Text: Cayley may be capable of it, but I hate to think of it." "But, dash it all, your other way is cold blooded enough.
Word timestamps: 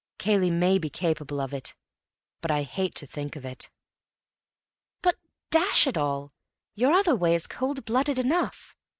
Cayley 0.17 0.49
may 0.49 0.79
be 0.79 0.89
capable 0.89 1.39
of 1.39 1.53
it, 1.53 1.75
but 2.41 2.49
I 2.49 2.63
hate 2.63 2.95
to 2.95 3.05
think 3.05 3.35
of 3.35 3.45
it." 3.45 3.69
"But, 5.03 5.17
dash 5.51 5.85
it 5.85 5.95
all, 5.95 6.33
your 6.73 6.91
other 6.93 7.15
way 7.15 7.35
is 7.35 7.45
cold 7.45 7.85
blooded 7.85 8.17
enough. 8.17 8.75